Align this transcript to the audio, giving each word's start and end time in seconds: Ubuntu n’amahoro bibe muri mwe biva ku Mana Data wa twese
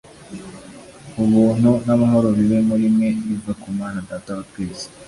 Ubuntu 1.23 1.71
n’amahoro 1.85 2.27
bibe 2.37 2.57
muri 2.69 2.85
mwe 2.95 3.09
biva 3.27 3.51
ku 3.61 3.67
Mana 3.77 3.99
Data 4.09 4.29
wa 4.37 4.43
twese 4.49 4.85